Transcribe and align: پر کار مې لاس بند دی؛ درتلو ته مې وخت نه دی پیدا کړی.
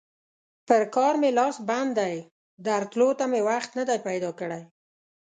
پر 0.67 0.81
کار 0.95 1.13
مې 1.21 1.29
لاس 1.37 1.55
بند 1.69 1.91
دی؛ 1.99 2.15
درتلو 2.65 3.09
ته 3.19 3.25
مې 3.31 3.41
وخت 3.49 3.69
نه 3.79 3.83
دی 3.89 3.97
پیدا 4.07 4.29
کړی. 4.39 4.61